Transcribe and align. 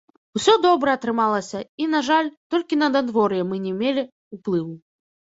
Усё 0.37 0.53
добра 0.61 0.93
атрымалася, 0.97 1.59
і, 1.83 1.85
на 1.91 1.99
жаль, 2.07 2.29
толькі 2.53 2.79
на 2.83 2.87
надвор'е 2.95 3.41
мы 3.51 3.55
не 3.67 3.73
мелі 3.83 4.03
ўплыву. 4.37 4.73